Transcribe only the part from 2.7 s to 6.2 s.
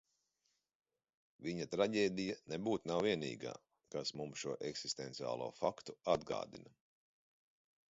nav vienīgā, kas mums šo eksistenciālo faktu